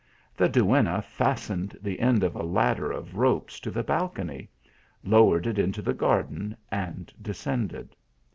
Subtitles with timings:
[0.35, 4.49] The duenna fastened the end of a ladder of ropes to the balcony,
[5.03, 7.95] lowered it into the garden, and descended.